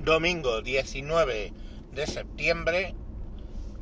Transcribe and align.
domingo 0.00 0.62
19 0.62 1.52
de 1.92 2.06
septiembre 2.06 2.94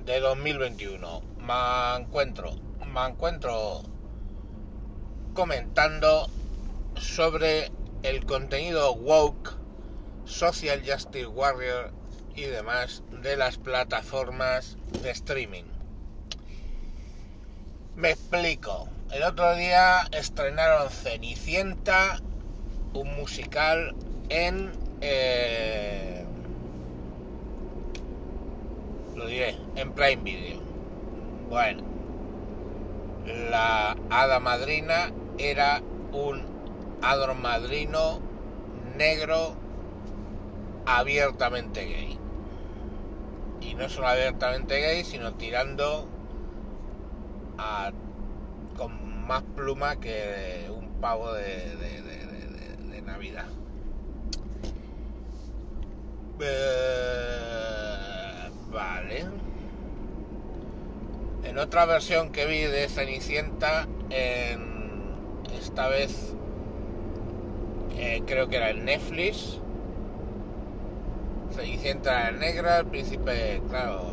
de 0.05 0.21
2021. 0.21 1.23
Me 1.39 2.03
encuentro, 2.03 2.55
me 2.87 3.07
encuentro 3.07 3.83
comentando 5.35 6.29
sobre 6.97 7.71
el 8.03 8.25
contenido 8.25 8.95
woke, 8.95 9.57
social 10.25 10.83
justice 10.87 11.27
warrior 11.27 11.93
y 12.37 12.43
demás 12.43 13.03
de 13.23 13.37
las 13.37 13.59
plataformas 13.59 14.77
de 15.03 15.11
streaming. 15.11 15.65
Me 17.97 18.11
explico. 18.11 18.89
El 19.13 19.23
otro 19.23 19.55
día 19.55 20.09
estrenaron 20.13 20.91
Cenicienta, 20.91 22.21
un 22.93 23.15
musical 23.17 23.95
en... 24.29 24.84
eh, 25.07 26.25
lo 29.15 29.27
diré, 29.27 29.57
en 29.77 29.93
Prime 29.93 30.23
Video. 30.23 30.61
Bueno, 31.49 31.83
la 33.51 33.97
hada 34.11 34.41
madrina 34.41 35.13
era 35.39 35.83
un 36.13 36.43
hado 37.03 37.35
madrino 37.35 38.21
negro 38.97 39.55
abiertamente 40.87 41.85
gay. 41.85 42.19
Y 43.61 43.75
no 43.75 43.89
solo 43.89 44.09
abiertamente 44.09 44.81
gay, 44.81 45.05
sino 45.05 45.35
tirando 45.35 46.09
con 48.77 49.27
más 49.27 49.43
pluma 49.55 49.97
que 50.01 50.71
un 50.71 51.01
pavo 51.01 51.33
de 51.33 53.03
Navidad. 53.05 53.47
Eh, 56.41 58.15
vale. 58.73 59.27
En 61.45 61.59
otra 61.59 61.87
versión 61.87 62.33
que 62.33 62.47
vi 62.47 62.63
de 62.63 62.89
Cenicienta, 62.89 63.87
en, 64.11 64.75
esta 65.59 65.89
vez 65.89 66.35
eh, 67.97 68.23
creo 68.27 68.49
que 68.49 68.57
era 68.57 68.71
en 68.71 68.85
Netflix, 68.85 69.61
Cenicienta 71.55 72.33
negra, 72.33 72.81
el 72.81 72.87
príncipe, 72.87 73.63
claro, 73.69 74.11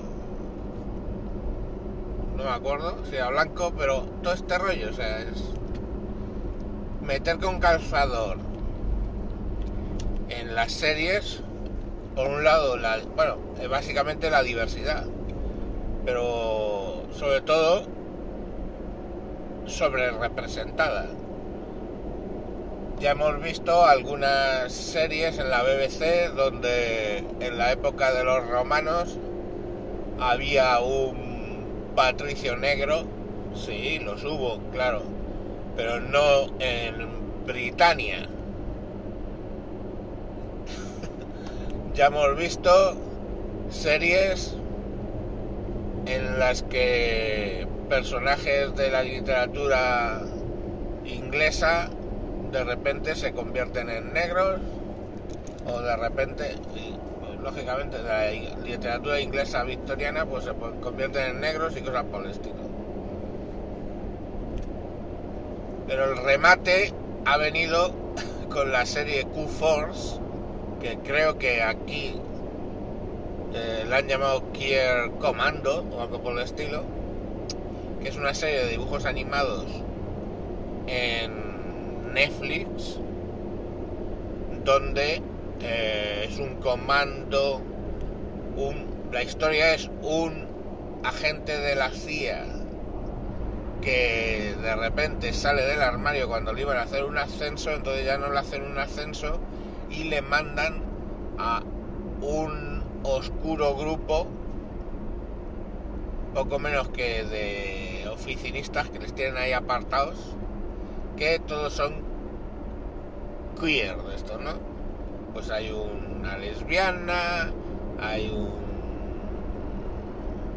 no 2.37 2.43
me 2.43 2.49
acuerdo 2.49 3.03
si 3.09 3.15
era 3.15 3.29
blanco, 3.29 3.73
pero 3.75 4.03
todo 4.21 4.33
este 4.33 4.57
rollo, 4.57 4.89
o 4.89 4.93
sea, 4.93 5.21
es 5.21 5.43
meter 7.01 7.39
con 7.39 7.59
calzador 7.59 8.37
en 10.29 10.55
las 10.55 10.71
series, 10.71 11.41
por 12.15 12.27
un 12.27 12.43
lado, 12.43 12.77
la, 12.77 12.99
bueno, 13.15 13.37
básicamente 13.69 14.29
la 14.29 14.43
diversidad, 14.43 15.05
pero 16.05 17.03
sobre 17.13 17.41
todo 17.41 17.83
sobre 19.65 20.11
representada. 20.11 21.07
Ya 22.99 23.11
hemos 23.11 23.41
visto 23.41 23.83
algunas 23.85 24.71
series 24.71 25.39
en 25.39 25.49
la 25.49 25.63
BBC 25.63 26.29
donde 26.35 27.23
en 27.39 27.57
la 27.57 27.71
época 27.71 28.13
de 28.13 28.23
los 28.23 28.47
romanos 28.47 29.17
había 30.19 30.79
un 30.81 31.93
patricio 31.95 32.57
negro, 32.57 33.05
sí, 33.55 33.99
los 33.99 34.23
hubo, 34.23 34.59
claro, 34.71 35.01
pero 35.75 35.99
no 35.99 36.47
en 36.59 37.45
Britania. 37.47 38.29
Ya 41.93 42.05
hemos 42.05 42.37
visto 42.37 42.71
series 43.69 44.55
en 46.05 46.39
las 46.39 46.63
que 46.63 47.67
personajes 47.89 48.75
de 48.75 48.91
la 48.91 49.03
literatura 49.03 50.21
inglesa 51.05 51.89
de 52.51 52.63
repente 52.63 53.15
se 53.15 53.33
convierten 53.33 53.89
en 53.89 54.13
negros 54.13 54.61
o 55.65 55.81
de 55.81 55.95
repente 55.97 56.55
pues, 56.71 57.39
lógicamente 57.41 57.97
de 57.97 58.03
la 58.03 58.31
literatura 58.63 59.19
inglesa 59.19 59.63
victoriana 59.63 60.25
pues 60.25 60.45
se 60.45 60.51
convierten 60.81 61.35
en 61.35 61.41
negros 61.41 61.75
y 61.75 61.81
cosas 61.81 62.05
por 62.05 62.25
pero 65.87 66.05
el 66.05 66.23
remate 66.23 66.93
ha 67.25 67.37
venido 67.37 67.93
con 68.49 68.71
la 68.71 68.85
serie 68.85 69.25
Q-Force 69.25 70.21
que 70.81 70.97
creo 70.97 71.37
que 71.37 71.61
aquí 71.61 72.19
eh, 73.53 73.85
la 73.87 73.97
han 73.97 74.07
llamado 74.07 74.51
Kier 74.51 75.11
Commando 75.19 75.85
o 75.91 76.01
algo 76.01 76.21
por 76.21 76.33
el 76.33 76.39
estilo 76.39 76.83
que 78.01 78.09
es 78.09 78.17
una 78.17 78.33
serie 78.33 78.61
de 78.61 78.69
dibujos 78.69 79.05
animados 79.05 79.65
en 80.87 82.13
Netflix 82.13 82.97
donde 84.63 85.21
eh, 85.61 86.27
es 86.29 86.39
un 86.39 86.55
comando 86.55 87.61
un, 88.55 88.85
la 89.11 89.21
historia 89.21 89.75
es 89.75 89.89
un 90.01 90.47
agente 91.03 91.57
de 91.59 91.75
la 91.75 91.91
CIA 91.91 92.45
que 93.81 94.55
de 94.61 94.75
repente 94.75 95.33
sale 95.33 95.63
del 95.63 95.81
armario 95.81 96.27
cuando 96.27 96.53
le 96.53 96.61
iban 96.61 96.77
a 96.77 96.83
hacer 96.83 97.03
un 97.03 97.17
ascenso 97.17 97.71
entonces 97.71 98.05
ya 98.05 98.17
no 98.17 98.31
le 98.31 98.39
hacen 98.39 98.63
un 98.63 98.77
ascenso 98.77 99.39
le 100.03 100.21
mandan 100.21 100.81
a 101.37 101.61
un 102.21 102.83
oscuro 103.03 103.75
grupo 103.75 104.27
poco 106.33 106.59
menos 106.59 106.89
que 106.89 107.23
de 107.23 108.07
oficinistas 108.09 108.89
que 108.89 108.99
les 108.99 109.13
tienen 109.13 109.37
ahí 109.37 109.51
apartados 109.53 110.35
que 111.17 111.39
todos 111.39 111.73
son 111.73 112.01
queer 113.59 113.97
de 113.97 114.15
esto, 114.15 114.37
¿no? 114.39 114.53
Pues 115.33 115.49
hay 115.51 115.71
una 115.71 116.37
lesbiana, 116.37 117.51
hay 117.99 118.29
un 118.29 118.49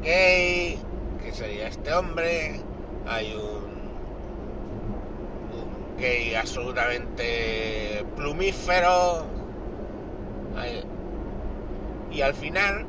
gay, 0.03 0.79
que 1.23 1.33
sería 1.33 1.69
este 1.69 1.93
hombre, 1.93 2.61
hay 3.07 3.35
un, 3.35 3.65
gay 5.99 6.35
absolutamente 6.35 8.05
plumífero, 8.17 9.27
y 12.11 12.23
al 12.23 12.35
final 12.35 12.87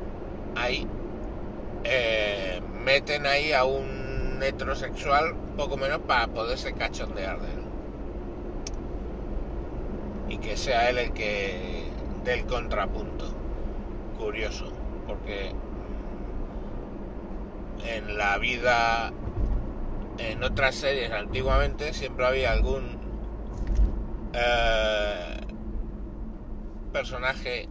hay 0.54 0.86
eh, 1.84 2.60
meten 2.84 3.26
ahí 3.26 3.52
a 3.52 3.64
un 3.64 4.40
heterosexual 4.42 5.34
poco 5.56 5.76
menos 5.76 6.00
para 6.00 6.26
poderse 6.28 6.72
cachondear 6.72 7.40
de 7.40 7.48
él. 7.48 7.60
Y 10.28 10.38
que 10.38 10.56
sea 10.56 10.90
él 10.90 10.98
el 10.98 11.12
que 11.12 11.84
del 12.24 12.44
contrapunto. 12.46 13.26
Curioso, 14.18 14.72
porque 15.06 15.52
en 17.84 18.18
la 18.18 18.38
vida, 18.38 19.12
en 20.18 20.42
otras 20.42 20.74
series 20.74 21.12
antiguamente 21.12 21.92
siempre 21.92 22.26
había 22.26 22.50
algún 22.50 22.98
eh, 24.32 25.35
personaje 27.00 27.68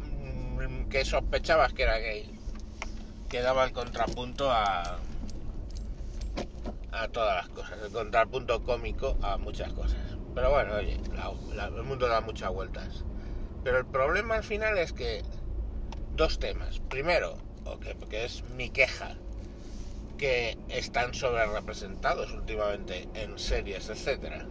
mm, 0.00 0.88
que 0.88 1.04
sospechabas 1.04 1.72
que 1.72 1.84
era 1.84 1.98
gay 1.98 2.28
que 3.28 3.40
daba 3.42 3.64
el 3.64 3.72
contrapunto 3.72 4.50
a 4.50 4.98
a 6.90 7.08
todas 7.08 7.36
las 7.36 7.48
cosas, 7.48 7.78
el 7.84 7.90
contrapunto 7.92 8.62
cómico 8.62 9.16
a 9.20 9.36
muchas 9.36 9.72
cosas. 9.72 9.98
Pero 10.32 10.50
bueno, 10.52 10.74
oye, 10.74 11.00
la- 11.12 11.32
la- 11.54 11.66
el 11.76 11.82
mundo 11.82 12.06
da 12.06 12.20
muchas 12.20 12.52
vueltas. 12.52 13.02
Pero 13.64 13.78
el 13.78 13.84
problema 13.86 14.36
al 14.36 14.44
final 14.44 14.78
es 14.78 14.92
que 14.92 15.22
dos 16.14 16.38
temas. 16.38 16.78
Primero, 16.88 17.36
o 17.64 17.80
que, 17.80 17.96
que 18.08 18.24
es 18.24 18.44
mi 18.56 18.70
queja, 18.70 19.16
que 20.18 20.56
están 20.68 21.14
sobre 21.14 21.44
representados 21.46 22.32
últimamente 22.32 23.08
en 23.14 23.36
series, 23.40 23.88
etcétera. 23.88 24.46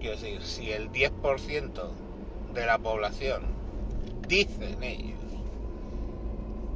Quiero 0.00 0.16
decir, 0.16 0.42
si 0.42 0.72
el 0.72 0.90
10% 0.90 1.92
de 2.54 2.66
la 2.66 2.78
población, 2.78 3.42
dicen 4.28 4.82
ellos, 4.82 5.18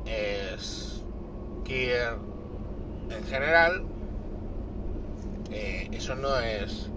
es 0.07 1.05
queer 1.65 2.17
en 3.11 3.25
general, 3.25 3.85
eh, 5.51 5.89
eso 5.93 6.15
no 6.17 6.39
es 6.41 6.91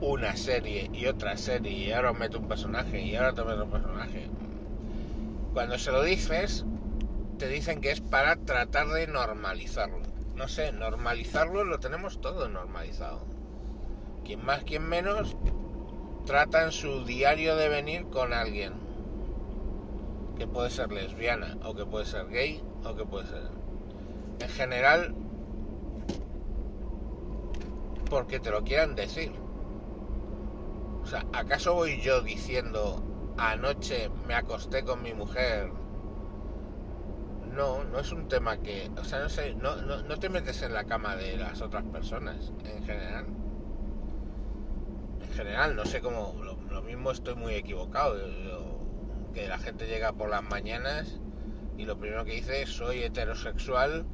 una 0.00 0.36
serie 0.36 0.90
y 0.92 1.06
otra 1.06 1.36
serie 1.36 1.72
y 1.72 1.92
ahora 1.92 2.12
meto 2.12 2.38
un 2.38 2.48
personaje 2.48 3.00
y 3.00 3.16
ahora 3.16 3.32
te 3.32 3.44
meto 3.44 3.64
un 3.64 3.70
personaje. 3.70 4.28
Cuando 5.52 5.78
se 5.78 5.92
lo 5.92 6.02
dices, 6.02 6.64
te 7.38 7.48
dicen 7.48 7.80
que 7.80 7.90
es 7.90 8.00
para 8.00 8.36
tratar 8.36 8.88
de 8.88 9.06
normalizarlo. 9.06 10.00
No 10.34 10.48
sé, 10.48 10.72
normalizarlo 10.72 11.64
lo 11.64 11.78
tenemos 11.78 12.20
todo 12.20 12.48
normalizado. 12.48 13.24
Quien 14.24 14.44
más, 14.44 14.64
quien 14.64 14.82
menos, 14.88 15.36
trata 16.24 16.64
en 16.64 16.72
su 16.72 17.04
diario 17.04 17.56
de 17.56 17.68
venir 17.68 18.06
con 18.06 18.32
alguien. 18.32 18.72
que 20.36 20.48
puede 20.48 20.68
ser 20.68 20.90
lesbiana, 20.90 21.56
o 21.64 21.74
que 21.74 21.86
puede 21.86 22.06
ser 22.06 22.28
gay, 22.28 22.60
o 22.84 22.96
que 22.96 23.04
puede 23.04 23.26
ser... 23.26 23.42
En 24.40 24.48
general, 24.48 25.14
porque 28.10 28.40
te 28.40 28.50
lo 28.50 28.64
quieran 28.64 28.94
decir. 28.94 29.32
O 31.02 31.06
sea, 31.06 31.24
¿acaso 31.32 31.74
voy 31.74 32.00
yo 32.00 32.22
diciendo 32.22 33.02
anoche 33.36 34.08
me 34.26 34.34
acosté 34.34 34.84
con 34.84 35.02
mi 35.02 35.12
mujer? 35.14 35.70
No, 37.52 37.84
no 37.84 37.98
es 38.00 38.10
un 38.10 38.26
tema 38.28 38.56
que... 38.58 38.90
O 38.98 39.04
sea, 39.04 39.20
no 39.20 39.28
sé, 39.28 39.54
no, 39.54 39.76
no, 39.76 40.18
te 40.18 40.28
metes 40.28 40.62
en 40.62 40.74
la 40.74 40.84
cama 40.84 41.14
de 41.14 41.36
las 41.36 41.60
otras 41.60 41.84
personas, 41.84 42.52
en 42.64 42.84
general. 42.84 43.26
En 45.34 45.38
general, 45.38 45.74
no 45.74 45.84
sé 45.84 46.00
cómo... 46.00 46.32
Lo, 46.70 46.80
mismo 46.82 47.10
estoy 47.10 47.34
muy 47.34 47.54
equivocado. 47.54 48.14
que 49.34 49.48
la 49.48 49.58
gente 49.58 49.88
llega 49.88 50.12
por 50.12 50.30
las 50.30 50.44
mañanas 50.44 51.18
y 51.76 51.86
lo 51.86 51.98
primero 51.98 52.24
que 52.24 52.34
dice 52.34 52.62
es 52.62 52.68
soy 52.68 53.02
heterosexual. 53.02 54.06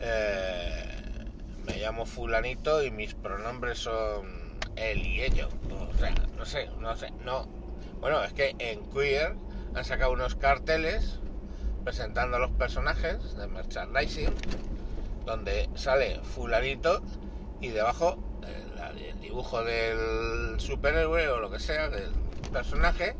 Eh, 0.00 1.28
me 1.64 1.76
llamo 1.76 2.06
fulanito 2.06 2.82
y 2.82 2.90
mis 2.90 3.14
pronombres 3.14 3.78
son 3.78 4.58
él 4.74 5.06
y 5.06 5.22
ello. 5.22 5.48
O 5.70 5.96
sea, 5.96 6.12
no 6.36 6.44
sé, 6.44 6.68
no 6.80 6.96
sé, 6.96 7.12
no. 7.24 7.46
Bueno, 8.00 8.20
es 8.24 8.32
que 8.32 8.56
en 8.58 8.90
Queer 8.90 9.36
han 9.76 9.84
sacado 9.84 10.10
unos 10.10 10.34
carteles 10.34 11.20
presentando 11.84 12.38
a 12.38 12.40
los 12.40 12.50
personajes 12.50 13.36
de 13.36 13.46
merchandising 13.46 14.34
donde 15.24 15.70
sale 15.76 16.18
fulanito 16.24 17.00
y 17.60 17.68
debajo 17.68 18.31
el, 18.90 19.20
dibujo 19.20 19.62
del 19.64 20.58
superhéroe 20.58 21.28
o 21.28 21.38
lo 21.38 21.50
que 21.50 21.58
sea 21.58 21.88
del 21.88 22.10
personaje 22.52 23.16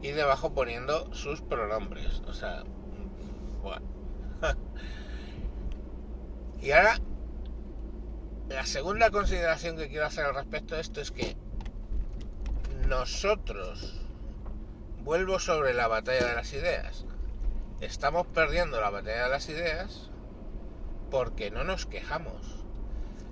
y 0.00 0.10
debajo 0.12 0.54
poniendo 0.54 1.12
sus 1.14 1.40
pronombres. 1.40 2.22
O 2.26 2.32
sea, 2.32 2.64
y 6.60 6.70
ahora 6.72 6.98
la 8.48 8.66
segunda 8.66 9.10
consideración 9.10 9.76
que 9.76 9.88
quiero 9.88 10.06
hacer 10.06 10.26
al 10.26 10.34
respecto 10.34 10.74
de 10.74 10.80
esto 10.80 11.00
es 11.00 11.10
que 11.10 11.36
nosotros, 12.86 14.00
vuelvo 15.02 15.38
sobre 15.38 15.72
la 15.74 15.88
batalla 15.88 16.28
de 16.28 16.34
las 16.34 16.52
ideas, 16.52 17.06
estamos 17.80 18.26
perdiendo 18.26 18.80
la 18.80 18.90
batalla 18.90 19.24
de 19.24 19.30
las 19.30 19.48
ideas 19.48 20.10
porque 21.10 21.50
no 21.50 21.64
nos 21.64 21.86
quejamos. 21.86 22.61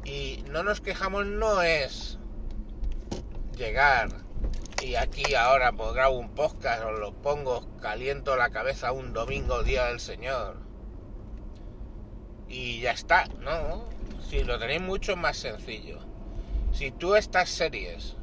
Y 0.05 0.45
no 0.51 0.63
nos 0.63 0.81
quejamos 0.81 1.27
no 1.27 1.63
es 1.63 2.19
llegar 3.57 4.09
y 4.83 4.95
aquí 4.95 5.35
ahora 5.35 5.73
pues 5.73 5.93
grabo 5.93 6.19
un 6.19 6.31
podcast, 6.31 6.83
os 6.85 6.99
lo 6.99 7.13
pongo, 7.13 7.69
caliento 7.81 8.37
la 8.37 8.51
cabeza 8.51 8.93
un 8.93 9.13
domingo, 9.13 9.63
día 9.63 9.87
del 9.87 10.01
Señor. 10.01 10.57
Y 12.49 12.81
ya 12.81 12.93
está, 12.93 13.27
¿no? 13.41 13.91
si 14.31 14.45
lo 14.45 14.59
tenéis 14.61 14.81
mucho 14.81 15.17
más 15.17 15.37
sencillo. 15.37 15.99
Si 16.73 16.93
tú 16.93 17.17
estas 17.17 17.51
series, 17.51 18.17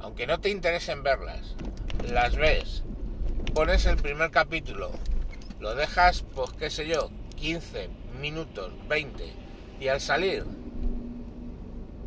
aunque 0.00 0.26
no 0.26 0.40
te 0.40 0.50
interesen 0.50 1.04
verlas, 1.04 1.54
las 2.10 2.34
ves, 2.34 2.82
pones 3.54 3.86
el 3.86 3.96
primer 3.96 4.32
capítulo, 4.32 4.90
lo 5.60 5.76
dejas, 5.76 6.24
pues 6.34 6.50
qué 6.54 6.70
sé 6.70 6.88
yo, 6.88 7.10
15 7.36 7.88
minutos, 8.20 8.72
20, 8.88 9.32
y 9.78 9.88
al 9.88 10.00
salir 10.00 10.44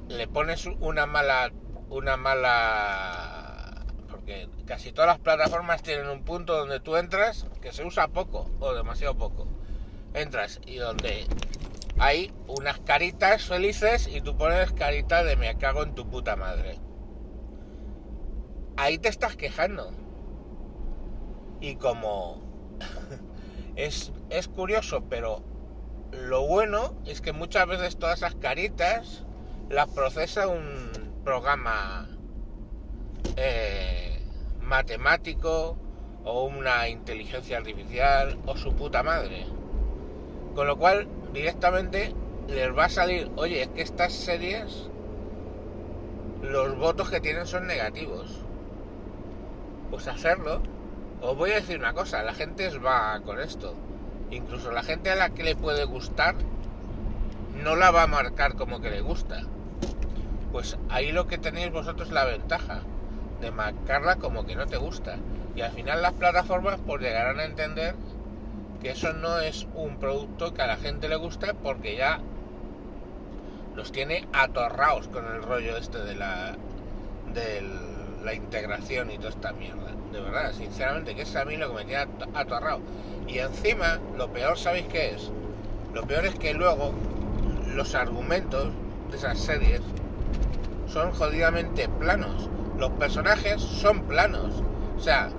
le 0.10 0.28
pones 0.28 0.66
una 0.66 1.06
mala, 1.06 1.52
una 1.90 2.18
mala, 2.18 3.86
porque 4.10 4.50
casi 4.66 4.92
todas 4.92 5.08
las 5.08 5.20
plataformas 5.20 5.84
tienen 5.84 6.10
un 6.10 6.24
punto 6.24 6.58
donde 6.58 6.80
tú 6.80 6.98
entras 6.98 7.46
que 7.62 7.72
se 7.72 7.86
usa 7.86 8.08
poco 8.08 8.50
o 8.60 8.74
demasiado 8.74 9.16
poco. 9.16 9.48
Entras 10.16 10.60
y 10.66 10.78
donde 10.78 11.28
hay 12.00 12.34
unas 12.48 12.80
caritas 12.80 13.44
felices 13.44 14.10
y 14.12 14.22
tú 14.22 14.36
pones 14.36 14.72
carita 14.72 15.24
de 15.24 15.36
me 15.36 15.56
cago 15.58 15.84
en 15.84 15.94
tu 15.94 16.10
puta 16.10 16.36
madre. 16.36 16.80
Ahí 18.78 18.98
te 18.98 19.10
estás 19.10 19.36
quejando. 19.36 19.92
Y 21.62 21.76
como 21.76 22.42
es, 23.76 24.12
es 24.32 24.48
curioso, 24.48 25.04
pero 25.08 25.44
lo 26.12 26.48
bueno 26.48 26.96
es 27.06 27.22
que 27.22 27.32
muchas 27.32 27.68
veces 27.68 27.98
todas 27.98 28.18
esas 28.18 28.34
caritas 28.34 29.26
las 29.70 29.88
procesa 29.90 30.48
un 30.48 31.22
programa 31.24 32.08
eh, 33.36 34.20
matemático 34.62 35.78
o 36.24 36.46
una 36.46 36.90
inteligencia 36.90 37.58
artificial 37.58 38.40
o 38.48 38.58
su 38.58 38.74
puta 38.74 39.04
madre. 39.04 39.46
Con 40.56 40.66
lo 40.66 40.78
cual 40.78 41.08
directamente 41.34 42.16
les 42.48 42.76
va 42.76 42.86
a 42.86 42.90
salir, 42.90 43.32
oye, 43.36 43.62
es 43.62 43.68
que 43.70 43.84
estas 43.84 44.12
series, 44.12 44.90
los 46.42 46.76
votos 46.78 47.12
que 47.12 47.22
tienen 47.22 47.46
son 47.46 47.68
negativos. 47.68 48.44
Pues 49.92 50.08
hacerlo. 50.08 50.62
Os 51.22 51.38
voy 51.38 51.52
a 51.52 51.56
decir 51.56 51.78
una 51.78 51.94
cosa, 51.94 52.24
la 52.24 52.34
gente 52.34 52.76
va 52.80 53.20
con 53.24 53.40
esto. 53.40 53.76
Incluso 54.32 54.72
la 54.72 54.84
gente 54.84 55.12
a 55.12 55.16
la 55.16 55.30
que 55.30 55.44
le 55.44 55.56
puede 55.56 55.84
gustar, 55.86 56.36
no 57.64 57.76
la 57.76 57.92
va 57.92 58.04
a 58.04 58.08
marcar 58.08 58.56
como 58.56 58.82
que 58.82 58.90
le 58.90 59.02
gusta. 59.02 59.44
Pues 60.52 60.78
ahí 60.90 61.12
lo 61.12 61.28
que 61.28 61.38
tenéis 61.38 61.72
vosotros 61.72 62.12
la 62.12 62.26
ventaja 62.26 62.82
de 63.42 63.52
marcarla 63.52 64.16
como 64.16 64.46
que 64.46 64.56
no 64.56 64.66
te 64.66 64.78
gusta. 64.78 65.18
Y 65.56 65.62
al 65.62 65.72
final 65.72 66.02
las 66.02 66.14
plataformas 66.14 66.80
pues 66.86 67.02
llegarán 67.02 67.40
a 67.40 67.46
entender 67.46 67.96
que 68.82 68.92
eso 68.92 69.14
no 69.14 69.40
es 69.40 69.68
un 69.76 69.98
producto 69.98 70.54
que 70.54 70.62
a 70.62 70.68
la 70.68 70.78
gente 70.78 71.10
le 71.10 71.16
guste 71.16 71.54
porque 71.54 71.96
ya 71.96 72.20
los 73.76 73.92
tiene 73.92 74.28
atorrados 74.34 75.08
con 75.08 75.26
el 75.26 75.44
rollo 75.44 75.78
este 75.78 76.00
de 76.00 76.16
la 76.16 76.56
de 77.34 77.62
la 78.24 78.34
integración 78.34 79.12
y 79.12 79.18
toda 79.18 79.30
esta 79.30 79.54
mierda. 79.54 79.92
De 80.12 80.20
verdad, 80.20 80.52
sinceramente, 80.54 81.16
que 81.16 81.22
es 81.22 81.36
a 81.36 81.46
mí 81.46 81.58
lo 81.58 81.70
que 81.70 81.76
me 81.76 81.86
tiene 81.86 82.08
atorrado. 82.34 82.82
Y 83.28 83.38
encima, 83.38 84.00
lo 84.18 84.32
peor, 84.32 84.58
¿sabéis 84.58 84.88
qué 84.88 85.12
es? 85.12 85.32
Lo 85.94 86.04
peor 86.04 86.26
es 86.26 86.36
que 86.36 86.54
luego 86.54 86.94
los 87.74 87.96
argumentos 87.96 88.70
de 89.12 89.18
esas 89.18 89.40
series 89.40 89.82
son 90.92 91.12
jodidamente 91.12 91.88
planos. 91.88 92.50
Los 92.78 92.92
personajes 92.92 93.62
son 93.62 94.04
planos. 94.04 94.64
O 94.98 95.00
sea, 95.00 95.30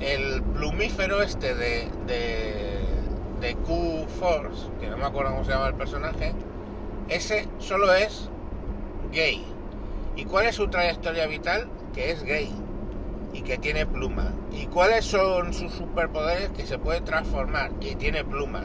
el 0.00 0.42
plumífero 0.42 1.22
este 1.22 1.54
de, 1.54 1.88
de, 2.06 3.54
Q-Force, 3.66 4.68
que 4.80 4.88
no 4.88 4.96
me 4.96 5.04
acuerdo 5.04 5.32
cómo 5.32 5.44
se 5.44 5.52
llama 5.52 5.68
el 5.68 5.74
personaje, 5.74 6.32
ese 7.08 7.48
solo 7.58 7.92
es 7.94 8.28
gay. 9.12 9.44
¿Y 10.16 10.24
cuál 10.24 10.46
es 10.46 10.56
su 10.56 10.68
trayectoria 10.68 11.26
vital? 11.26 11.68
Que 11.94 12.10
es 12.10 12.22
gay 12.24 12.52
y 13.32 13.42
que 13.42 13.58
tiene 13.58 13.86
pluma. 13.86 14.32
¿Y 14.50 14.66
cuáles 14.66 15.04
son 15.04 15.52
sus 15.52 15.72
superpoderes? 15.72 16.50
Que 16.50 16.66
se 16.66 16.78
puede 16.78 17.00
transformar 17.02 17.70
y 17.80 17.94
tiene 17.94 18.24
pluma. 18.24 18.64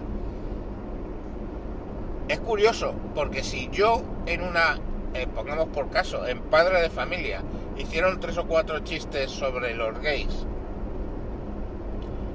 Es 2.27 2.39
curioso, 2.39 2.93
porque 3.13 3.43
si 3.43 3.69
yo 3.71 4.01
en 4.25 4.41
una, 4.41 4.79
eh, 5.13 5.27
pongamos 5.33 5.67
por 5.69 5.89
caso, 5.89 6.25
en 6.27 6.41
Padre 6.41 6.81
de 6.81 6.89
Familia, 6.89 7.41
hicieron 7.77 8.19
tres 8.19 8.37
o 8.37 8.45
cuatro 8.45 8.79
chistes 8.79 9.31
sobre 9.31 9.73
los 9.75 9.99
gays 9.99 10.45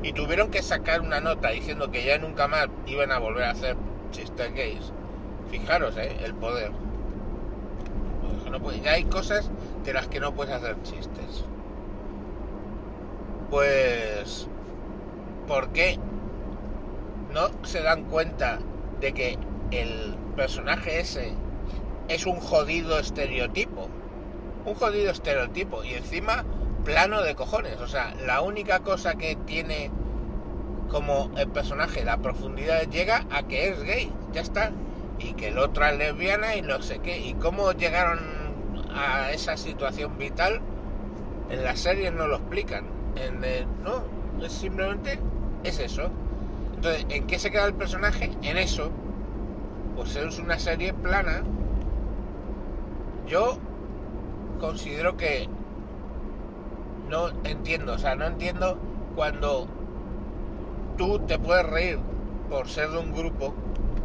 y 0.02 0.12
tuvieron 0.12 0.50
que 0.50 0.62
sacar 0.62 1.00
una 1.00 1.20
nota 1.20 1.50
diciendo 1.50 1.90
que 1.90 2.04
ya 2.04 2.16
nunca 2.18 2.46
más 2.46 2.68
iban 2.86 3.10
a 3.10 3.18
volver 3.18 3.44
a 3.44 3.50
hacer 3.50 3.76
chistes 4.12 4.54
gays. 4.54 4.92
Fijaros, 5.50 5.96
¿eh? 5.96 6.16
El 6.22 6.34
poder. 6.34 6.70
ya 8.84 8.92
hay 8.92 9.04
cosas 9.04 9.50
de 9.84 9.92
las 9.92 10.06
que 10.06 10.20
no 10.20 10.32
puedes 10.32 10.54
hacer 10.54 10.76
chistes. 10.82 11.44
Pues... 13.50 14.48
¿Por 15.48 15.70
qué 15.70 15.98
no 17.32 17.48
se 17.64 17.82
dan 17.82 18.04
cuenta 18.04 18.58
de 19.00 19.12
que 19.12 19.38
el 19.70 20.16
personaje 20.36 21.00
ese 21.00 21.32
es 22.08 22.26
un 22.26 22.40
jodido 22.40 22.98
estereotipo? 22.98 23.88
Un 24.64 24.74
jodido 24.74 25.10
estereotipo. 25.10 25.84
Y 25.84 25.94
encima 25.94 26.44
plano 26.84 27.22
de 27.22 27.34
cojones. 27.34 27.80
O 27.80 27.88
sea, 27.88 28.14
la 28.26 28.40
única 28.40 28.80
cosa 28.80 29.14
que 29.14 29.36
tiene 29.46 29.90
como 30.90 31.30
el 31.36 31.48
personaje 31.48 32.04
la 32.04 32.18
profundidad 32.18 32.82
llega 32.88 33.26
a 33.30 33.42
que 33.42 33.68
es 33.68 33.82
gay, 33.82 34.12
ya 34.32 34.40
está. 34.40 34.72
Y 35.18 35.32
que 35.32 35.48
el 35.48 35.58
otro 35.58 35.86
es 35.86 35.96
lesbiana 35.96 36.56
y 36.56 36.62
no 36.62 36.82
sé 36.82 36.98
qué. 37.00 37.18
Y 37.18 37.34
cómo 37.34 37.72
llegaron 37.72 38.20
a 38.94 39.30
esa 39.32 39.56
situación 39.56 40.16
vital 40.18 40.60
en 41.50 41.62
la 41.62 41.76
serie 41.76 42.10
no 42.10 42.26
lo 42.26 42.36
explican. 42.36 42.84
En 43.16 43.40
no, 43.82 44.04
es 44.44 44.52
simplemente 44.52 45.18
es 45.64 45.78
eso. 45.78 46.10
Entonces, 46.74 47.06
¿en 47.08 47.26
qué 47.26 47.38
se 47.38 47.50
queda 47.50 47.66
el 47.66 47.74
personaje? 47.74 48.30
En 48.42 48.58
eso. 48.58 48.90
Pues 49.96 50.16
es 50.16 50.38
una 50.38 50.58
serie 50.58 50.92
plana. 50.92 51.42
Yo 53.26 53.58
considero 54.60 55.16
que 55.16 55.48
no 57.08 57.28
entiendo, 57.44 57.94
o 57.94 57.98
sea, 57.98 58.14
no 58.14 58.24
entiendo 58.26 58.78
cuando 59.16 59.66
tú 60.96 61.18
te 61.20 61.38
puedes 61.38 61.66
reír 61.66 61.98
por 62.48 62.68
ser 62.68 62.90
de 62.90 62.98
un 62.98 63.12
grupo, 63.12 63.54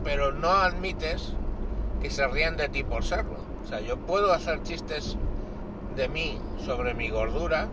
pero 0.03 0.31
no 0.31 0.49
admites 0.49 1.35
que 2.01 2.09
se 2.09 2.27
rían 2.27 2.57
de 2.57 2.69
ti 2.69 2.83
por 2.83 3.03
serlo. 3.03 3.37
O 3.63 3.67
sea, 3.67 3.79
yo 3.79 3.97
puedo 3.97 4.33
hacer 4.33 4.63
chistes 4.63 5.17
de 5.95 6.09
mí 6.09 6.39
sobre 6.65 6.95
mi 6.95 7.09
gordura, 7.09 7.67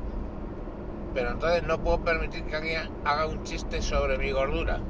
pero 1.14 1.30
entonces 1.30 1.62
no 1.62 1.78
puedo 1.78 2.00
permitir 2.00 2.44
que 2.44 2.56
alguien 2.56 2.90
haga 3.04 3.26
un 3.26 3.42
chiste 3.44 3.80
sobre 3.80 4.18
mi 4.18 4.32
gordura. 4.32 4.80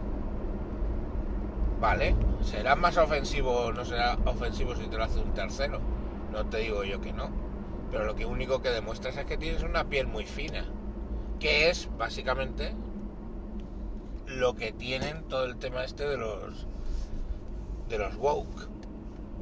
Vale, 1.81 2.17
será 2.43 2.75
más 2.75 2.97
ofensivo, 2.97 3.73
no 3.73 3.85
será 3.85 4.19
ofensivo 4.25 4.75
si 4.75 4.89
te 4.89 4.97
lo 4.97 5.05
hace 5.05 5.21
un 5.21 5.33
tercero. 5.33 5.79
No 6.33 6.47
te 6.47 6.59
digo 6.59 6.85
yo 6.85 7.01
que 7.01 7.13
no. 7.13 7.31
Pero 7.91 8.05
lo 8.05 8.15
que 8.15 8.27
único 8.27 8.61
que 8.61 8.71
demuestras 8.71 9.17
es 9.17 9.25
que 9.25 9.39
tienes 9.39 9.63
una 9.63 9.85
piel 9.85 10.07
muy 10.07 10.25
fina. 10.25 10.65
Que 11.41 11.71
es 11.71 11.89
básicamente 11.97 12.75
lo 14.27 14.55
que 14.55 14.73
tienen 14.73 15.23
todo 15.25 15.45
el 15.45 15.57
tema 15.57 15.85
este 15.85 16.07
de 16.07 16.17
los 16.17 16.67
de 17.89 17.99
los 17.99 18.17
woke. 18.17 18.69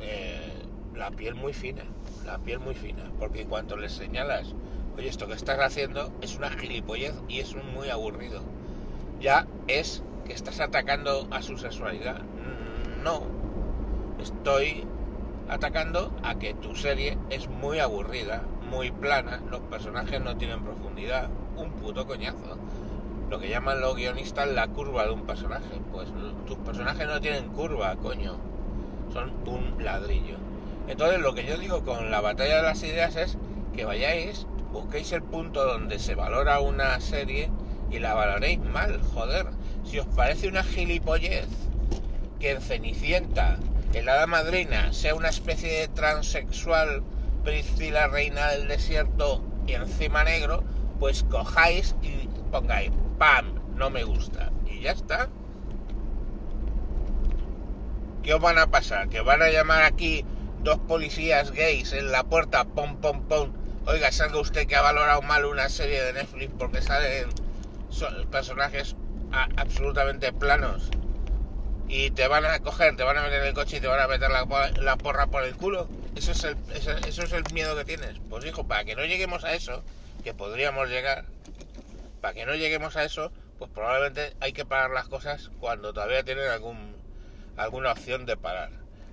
Eh, 0.01 0.53
la 0.95 1.11
piel 1.11 1.35
muy 1.35 1.53
fina, 1.53 1.83
la 2.25 2.39
piel 2.39 2.61
muy 2.61 2.75
fina. 2.75 3.11
Porque 3.19 3.43
en 3.43 3.49
cuanto 3.49 3.77
les 3.77 3.93
señalas, 3.93 4.55
oye, 4.97 5.09
esto 5.09 5.27
que 5.27 5.35
estás 5.35 5.59
haciendo 5.59 6.13
es 6.21 6.37
una 6.37 6.51
gilipollez 6.51 7.15
y 7.29 7.41
es 7.41 7.55
muy 7.75 7.91
aburrido. 7.91 8.43
Ya 9.21 9.47
es 9.67 10.03
que 10.27 10.33
estás 10.33 10.61
atacando 10.61 11.27
a 11.31 11.43
su 11.43 11.57
sexualidad. 11.57 12.23
No. 13.03 13.23
Estoy 14.21 14.87
atacando 15.49 16.13
a 16.23 16.37
que 16.37 16.55
tu 16.55 16.75
serie 16.75 17.19
es 17.31 17.49
muy 17.49 17.79
aburrida, 17.79 18.43
muy 18.71 18.91
plana, 18.91 19.41
los 19.51 19.61
personajes 19.61 20.21
no 20.21 20.37
tienen 20.37 20.63
profundidad, 20.63 21.29
un 21.57 21.71
puto 21.73 22.07
coñazo. 22.07 22.59
Lo 23.31 23.41
que 23.41 23.49
llaman 23.49 23.81
los 23.81 23.97
guionistas 23.97 24.49
la 24.49 24.69
curva 24.69 25.05
de 25.05 25.11
un 25.11 25.27
personaje. 25.27 25.81
Pues 25.93 26.09
tus 26.47 26.59
personajes 26.59 27.07
no 27.07 27.21
tienen 27.21 27.49
curva, 27.49 27.97
coño. 27.97 28.37
Son 29.13 29.33
un 29.47 29.83
ladrillo. 29.83 30.37
Entonces 30.87 31.21
lo 31.21 31.35
que 31.35 31.45
yo 31.45 31.59
digo 31.59 31.85
con 31.85 32.11
la 32.11 32.21
batalla 32.21 32.57
de 32.57 32.63
las 32.63 32.83
ideas 32.85 33.17
es 33.17 33.37
que 33.75 33.85
vayáis, 33.85 34.47
busquéis 34.73 35.11
el 35.13 35.23
punto 35.23 35.65
donde 35.65 35.99
se 35.99 36.15
valora 36.15 36.61
una 36.61 37.01
serie 37.01 37.51
y 37.91 37.99
la 37.99 38.15
valoréis 38.15 38.61
mal, 38.61 39.01
joder. 39.15 39.47
Si 39.85 39.99
os 39.99 40.07
parece 40.07 40.49
una 40.49 40.63
gilipollez 40.63 41.49
que 42.39 42.53
en 42.53 42.61
Cenicienta 42.61 43.59
el 43.93 44.09
hada 44.09 44.27
madrina 44.27 44.93
sea 44.93 45.15
una 45.15 45.29
especie 45.29 45.81
de 45.81 45.89
transexual 45.89 47.03
Priscila 47.45 48.09
reina 48.09 48.49
del 48.49 48.67
desierto 48.67 49.45
y 49.67 49.75
encima 49.75 50.25
negro, 50.25 50.65
pues 50.99 51.23
cojáis 51.25 51.95
y 52.03 52.29
pongáis 52.51 52.91
¡pam! 53.19 53.55
No 53.77 53.91
me 53.91 54.03
gusta. 54.05 54.51
Y 54.67 54.81
ya 54.81 54.93
está. 54.93 55.29
¿Qué 58.23 58.35
os 58.35 58.41
van 58.41 58.59
a 58.59 58.67
pasar? 58.67 59.09
¿Que 59.09 59.21
van 59.21 59.43
a 59.43 59.51
llamar 59.51 59.83
aquí 59.83 60.25
dos 60.63 60.79
policías 60.81 61.53
gays 61.53 61.93
en 61.93 62.11
la 62.11 62.25
puerta? 62.25 62.65
¡Pom, 62.65 62.97
pom, 63.01 63.23
pom! 63.29 63.53
Oiga, 63.87 64.11
salga 64.11 64.41
usted 64.41 64.67
que 64.67 64.75
ha 64.75 64.83
valorado 64.83 65.23
mal 65.23 65.45
una 65.45 65.69
serie 65.69 66.03
de 66.03 66.13
Netflix 66.13 66.53
porque 66.59 66.83
salen 66.83 67.29
personajes 68.31 68.97
absolutamente 69.57 70.33
planos 70.33 70.91
y 71.89 72.11
te 72.11 72.27
van 72.27 72.45
a 72.45 72.59
coger, 72.61 72.97
te 72.97 73.05
van 73.05 73.17
a 73.17 73.23
meter 73.23 73.43
en 73.43 73.49
el 73.49 73.55
coche 73.55 73.77
y 73.77 73.81
te 73.81 73.87
van 73.87 74.01
a 74.01 74.09
meter 74.09 74.31
la, 74.31 74.97
porra 74.97 75.27
por 75.29 75.45
el 75.45 75.57
culo. 75.57 75.89
Eso 76.17 76.33
es 76.33 76.45
el, 76.45 77.45
miedo 77.53 77.77
que 77.77 77.85
tienes. 77.85 78.19
Pues 78.29 78.45
hijo, 78.45 78.67
para 78.67 78.85
que 78.85 78.97
no 78.97 79.05
lleguemos 79.05 79.45
a 79.45 79.55
eso, 79.55 79.85
que 80.25 80.35
podríamos 80.35 80.89
llegar, 80.89 81.25
para 82.21 82.35
que 82.35 82.47
no 82.47 82.55
lleguemos 82.55 82.97
a 82.97 83.05
eso, 83.05 83.31
pues 83.59 83.71
probablemente 83.71 84.37
hay 84.41 84.53
que 84.53 84.65
parar 84.65 84.91
las 84.91 85.09
cosas 85.09 85.51
cuando 85.61 85.93
todavía 85.93 86.25
tienen 86.25 86.49
algún, 86.49 86.97
alguna 87.57 87.93
opción 87.93 88.27
de 88.27 88.37
parar. 88.37 88.71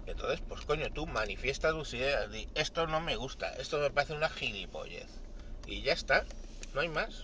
Entonces, 0.07 0.41
pues 0.47 0.61
coño, 0.65 0.91
tú 0.91 1.05
manifiesta 1.05 1.71
tus 1.71 1.93
ideas, 1.93 2.27
esto 2.55 2.87
no 2.87 2.99
me 2.99 3.15
gusta, 3.15 3.53
esto 3.55 3.79
me 3.79 3.91
parece 3.91 4.13
una 4.13 4.29
gilipollez. 4.29 5.07
Y 5.67 5.81
ya 5.81 5.93
está, 5.93 6.25
no 6.73 6.81
hay 6.81 6.89
más. 6.89 7.23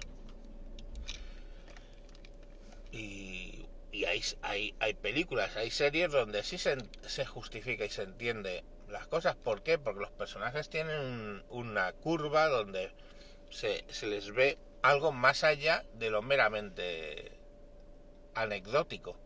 Y 2.92 3.49
y 3.92 4.06
hay, 4.06 4.22
hay, 4.42 4.76
hay 4.80 4.94
películas, 4.94 5.56
hay 5.56 5.72
series 5.72 6.12
donde 6.12 6.44
sí 6.44 6.58
se, 6.58 6.78
se, 7.08 7.26
justifica 7.26 7.86
y 7.86 7.90
se 7.90 8.04
entiende 8.04 8.64
las 8.88 9.08
cosas. 9.08 9.36
¿Por 9.36 9.64
qué? 9.64 9.80
Porque 9.80 10.02
los 10.02 10.12
personajes 10.12 10.70
tienen 10.70 11.44
una 11.50 11.92
curva 11.94 12.48
donde 12.48 12.92
se, 13.50 13.84
se, 13.90 14.08
les 14.08 14.32
ve 14.32 14.58
algo 14.84 15.12
más 15.12 15.44
allá 15.44 15.86
de 15.96 16.10
lo 16.10 16.22
meramente 16.22 17.32
anecdótico. 18.36 19.18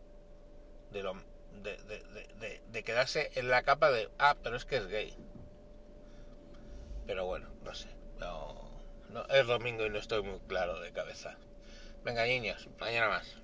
De, 0.92 1.02
lo, 1.02 1.14
de, 1.62 1.76
de, 1.76 2.62
de, 2.68 2.84
quedarse 2.84 3.32
en 3.34 3.48
la 3.48 3.62
capa 3.64 3.90
de, 3.90 4.08
ah, 4.18 4.36
pero 4.42 4.56
es 4.56 4.64
que 4.64 4.76
es 4.76 4.86
gay. 4.86 5.14
Pero 7.06 7.26
bueno, 7.26 7.50
no 7.62 7.74
sé. 7.74 7.88
No, 8.18 8.70
no, 9.10 9.26
es 9.26 9.46
domingo 9.46 9.84
y 9.84 9.90
no 9.90 9.98
estoy 9.98 10.22
muy 10.22 10.38
claro 10.40 10.80
de 10.80 10.92
cabeza. 10.92 11.36
Venga, 12.04 12.24
niños, 12.24 12.68
mañana 12.78 13.08
más. 13.08 13.43